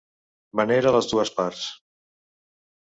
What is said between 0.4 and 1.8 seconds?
Venera les dues parts.